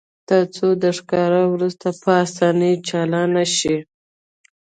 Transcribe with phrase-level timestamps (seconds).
[0.27, 3.75] ترڅو د ښکار وروسته په اسانۍ چالان شي